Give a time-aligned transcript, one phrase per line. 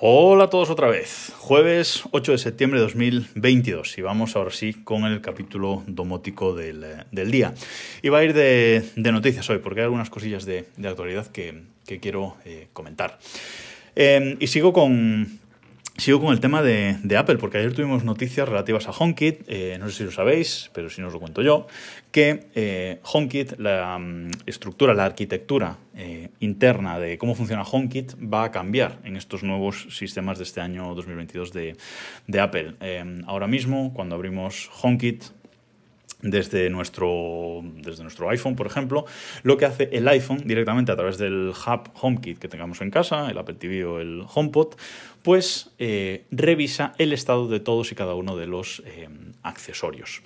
[0.00, 1.32] Hola a todos otra vez.
[1.38, 7.04] Jueves 8 de septiembre de 2022 y vamos ahora sí con el capítulo domótico del,
[7.10, 7.52] día.
[8.00, 11.62] Y va a ir de, noticias hoy porque hay algunas cosillas de, actualidad que,
[12.00, 13.18] quiero eh, comentar.
[13.96, 15.40] Em, y sigo con,
[15.98, 19.88] Sigo con el tema de, Apple, porque ayer tuvimos noticias relativas a HomeKit, eh, no
[19.88, 21.66] sé si lo sabéis, pero si no os lo cuento yo,
[22.12, 28.44] que eh, HomeKit, la mm, estructura, la arquitectura eh, interna de cómo funciona HomeKit va
[28.44, 31.76] a cambiar en estos nuevos sistemas de este año 2022 de,
[32.28, 32.76] de Apple.
[33.26, 35.24] ahora mismo, cuando abrimos HomeKit,
[36.20, 39.06] desde nuestro, desde nuestro iPhone, por ejemplo,
[39.42, 43.30] lo que hace el iPhone directamente a través del hub HomeKit que tengamos en casa,
[43.30, 44.74] el Apple TV o el HomePod,
[45.22, 49.08] pues eh, revisa el estado de todos y cada uno de los eh,
[49.42, 50.22] accesorios.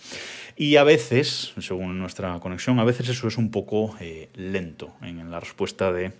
[0.57, 5.31] Y a veces, según nuestra conexión, a veces eso es un poco eh, lento en
[5.31, 6.13] la respuesta de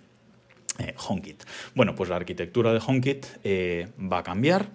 [0.79, 1.43] eh, HomeKit.
[1.75, 4.69] Bueno, pues la arquitectura de HomeKit eh, va a cambiar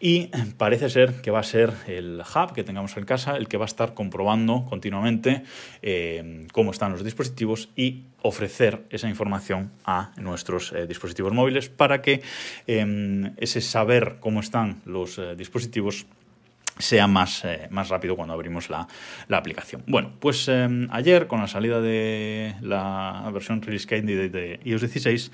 [0.00, 3.58] y parece ser que va a ser el hub que tengamos en casa el que
[3.58, 5.42] va a estar comprobando continuamente
[5.82, 12.22] eh, cómo están los dispositivos y ofrecer esa información a nuestros dispositivos móviles para que
[12.66, 16.06] em, ese saber cómo están los dispositivos
[16.78, 18.88] sea más, eh, más rápido cuando abrimos la,
[19.30, 19.82] aplicación.
[19.86, 25.30] Bueno, pues em, ayer con la salida de la versión release candidate de iOS 16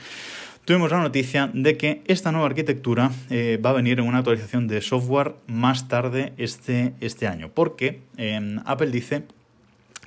[0.65, 4.69] tuvimos la noticia de que esta nueva arquitectura eh, va a venir en una actualización
[4.69, 9.25] de software más tarde este, este año, porque em, Apple dice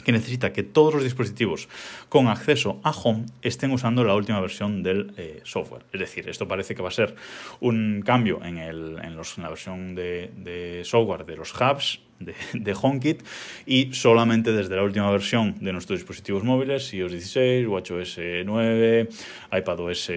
[0.02, 1.67] que necesita que todos los dispositivos
[2.09, 5.83] con acceso a Home estén usando la última versión del eh, software.
[5.94, 7.16] Es decir, esto parece que va a ser
[7.59, 13.23] un cambio en, la versión de, software de los hubs de, de, HomeKit
[13.66, 19.09] y solamente desde la última versión de nuestros dispositivos móviles, iOS 16, WatchOS 9,
[19.52, 20.11] iPadOS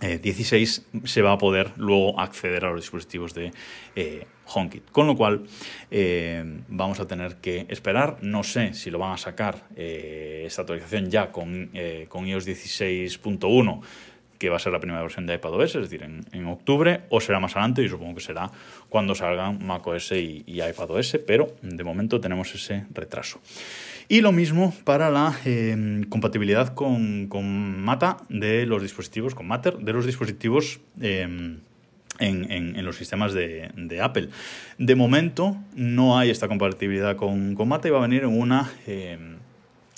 [0.00, 3.52] 16 eh, se va a poder luego acceder a los dispositivos de
[3.96, 4.90] eh, HomeKit.
[4.90, 5.44] Con lo cual
[5.90, 8.18] eh, vamos a tener que esperar.
[8.22, 11.70] No sé si lo van a sacar esta actualización ya con,
[12.08, 13.82] con iOS 16.1
[14.38, 17.40] que va a ser la primera versión de iPadOS, es decir, en, octubre, o será
[17.40, 18.50] más adelante, y supongo que será
[18.88, 23.40] cuando salgan macOS y, iPadOS, pero de momento tenemos ese retraso.
[24.08, 27.28] Y lo mismo para la em, compatibilidad con,
[27.82, 31.60] Mata de los dispositivos, con Matter, de los dispositivos em,
[32.18, 34.28] en, los sistemas de, Apple.
[34.78, 38.70] De momento no hay esta compatibilidad con, con Mata y va a venir en una
[38.86, 39.33] em,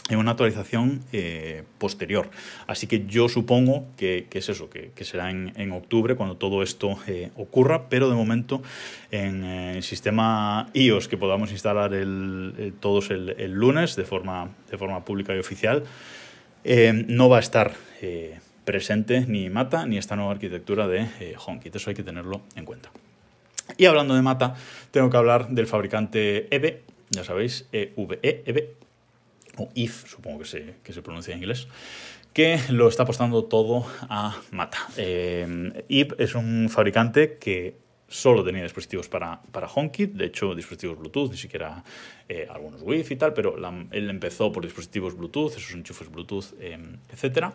[0.09, 2.31] en una actualización eh, posterior.
[2.67, 7.31] Así que yo supongo que, es eso, que, será en, octubre cuando todo esto eh,
[7.37, 8.63] ocurra, pero de momento
[9.11, 14.79] en eh, el sistema iOS que podamos instalar el, todos el, lunes de forma, de
[14.79, 15.85] forma pública y oficial,
[17.09, 17.75] no va a estar
[18.65, 21.77] presente ni Mata ni esta nueva arquitectura de HomeKit.
[21.77, 22.91] Eso hay que tenerlo en cuenta.
[23.77, 24.55] Y hablando de Mata,
[24.91, 28.86] tengo que hablar del fabricante EVE, ya sabéis, EVE, EVE
[29.57, 31.69] o IF, supongo que se, que se pronuncia en inglés,
[32.37, 34.77] que lo está apostando todo a Mata.
[34.99, 37.77] Eh, es un fabricante que
[38.09, 41.83] solo tenía dispositivos para, para HomeKit, de hecho dispositivos Bluetooth, ni siquiera
[42.29, 43.57] eh, algunos Wi-Fi y tal, pero
[43.91, 46.79] él empezó por dispositivos Bluetooth, esos enchufes Bluetooth, eh,
[47.11, 47.47] etc.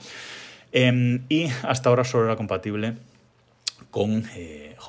[1.29, 2.95] y hasta ahora solo era compatible
[3.91, 4.25] con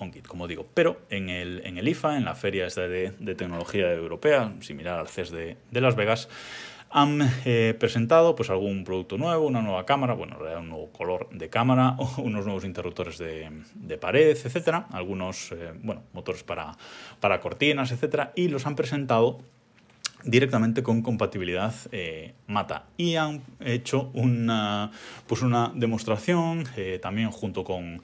[0.00, 0.66] HomeKit, como digo.
[0.72, 5.08] Pero en el, en el IFA, en la feria de, de tecnología europea, similar al
[5.08, 6.30] CES de, de Las Vegas,
[6.92, 11.48] han eh, presentado pues algún producto nuevo, una nueva cámara, bueno, un nuevo color de
[11.48, 16.76] cámara, unos nuevos interruptores de, pared, etcétera, algunos eh, bueno, motores para,
[17.20, 19.40] para cortinas, etcétera, y los han presentado
[20.24, 22.86] directamente con compatibilidad eh, Mata.
[22.96, 24.90] Y han hecho una,
[25.26, 26.64] pues una demostración
[27.00, 28.02] también junto con,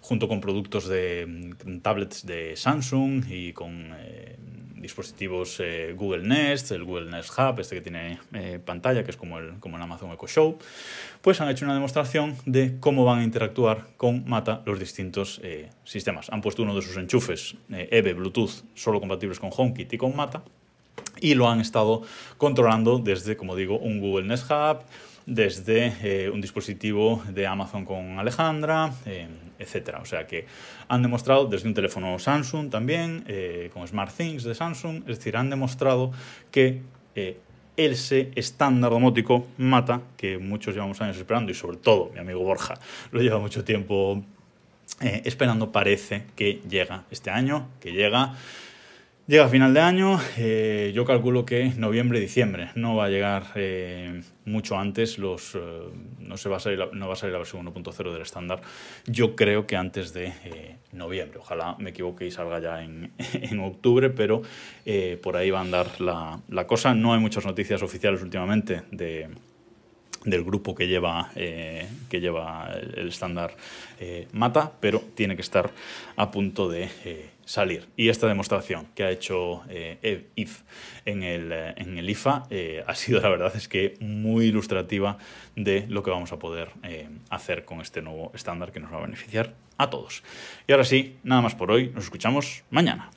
[0.00, 3.94] junto con productos de tablets de Samsung y con
[4.86, 9.16] dispositivos eh, Google Nest, el Google Nest Hub, este que tiene eh, pantalla, que es
[9.16, 10.58] como el, como el Amazon Echo Show,
[11.20, 15.70] pues han hecho una demostración de cómo van a interactuar con Mata los distintos eh,
[15.84, 16.30] sistemas.
[16.30, 20.44] Han puesto uno de sus enchufes EVE Bluetooth solo compatibles con HomeKit y con Mata
[21.20, 22.02] y lo han estado
[22.38, 24.84] controlando desde, como digo, un Google Nest Hub,
[25.26, 29.26] desde eh, un dispositivo de Amazon con Alejandra, eh,
[29.58, 29.96] etc.
[30.00, 30.46] O sea que
[30.88, 35.50] han demostrado desde un teléfono Samsung también, eh, con SmartThings de Samsung, es decir, han
[35.50, 36.12] demostrado
[36.50, 36.82] que
[37.76, 42.74] ese estándar domótico mata, que muchos llevamos años esperando y sobre todo mi amigo Borja
[43.10, 44.22] lo lleva mucho tiempo
[45.00, 48.34] esperando, parece que llega este año, que llega
[49.28, 54.22] Llega final de año, eh, yo calculo que noviembre, diciembre, no va a llegar eh,
[54.44, 55.58] mucho antes, los, eh,
[56.20, 58.60] no, se va a salir la, no va a salir la versión 1.0 del estándar,
[59.06, 60.32] yo creo que antes de
[60.92, 64.42] noviembre, ojalá me equivoque y salga ya en, en octubre, pero
[65.22, 69.28] por ahí va a andar la, la cosa, no hay muchas noticias oficiales últimamente de
[70.26, 73.56] del grupo que lleva, eh, que lleva el estándar
[73.98, 75.70] eh, Mata, pero tiene que estar
[76.16, 77.88] a punto de eh, salir.
[77.96, 79.62] Y esta demostración que ha hecho
[80.34, 80.62] IF
[81.04, 82.48] en el, en el IFA
[82.86, 85.16] ha sido, la verdad, es que muy ilustrativa
[85.54, 86.70] de lo que vamos a poder
[87.30, 90.24] hacer con este nuevo estándar que nos va a beneficiar a todos.
[90.66, 93.10] Y ahora sí, nada más por hoy, nos escuchamos mañana.